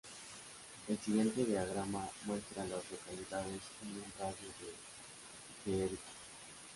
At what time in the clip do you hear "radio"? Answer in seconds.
4.19-4.47